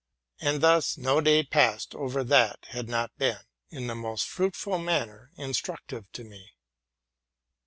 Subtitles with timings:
[0.39, 6.11] And thus no day passed that had not been, in the most fruitful manner, instructive
[6.13, 6.53] to me.